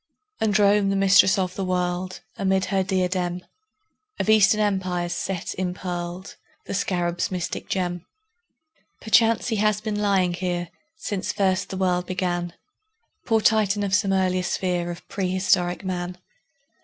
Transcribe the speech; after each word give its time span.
And 0.39 0.57
Rome, 0.57 0.89
the 0.89 0.95
Mistress 0.95 1.37
of 1.37 1.53
the 1.53 1.63
World, 1.63 2.21
Amid 2.35 2.65
her 2.73 2.81
diadem 2.81 3.41
Of 4.19 4.31
Eastern 4.31 4.59
Empires 4.59 5.13
set 5.13 5.53
impearled 5.59 6.37
The 6.65 6.73
Scarab's 6.73 7.29
mystic 7.29 7.69
gem. 7.69 8.07
Perchance 8.99 9.49
he 9.49 9.57
has 9.57 9.79
been 9.79 10.01
lying 10.01 10.33
here 10.33 10.69
Since 10.95 11.33
first 11.33 11.69
the 11.69 11.77
world 11.77 12.07
began, 12.07 12.55
Poor 13.27 13.41
Titan 13.41 13.83
of 13.83 13.93
some 13.93 14.11
earlier 14.11 14.41
sphere 14.41 14.89
Of 14.89 15.07
prehistoric 15.07 15.85
Man! 15.85 16.17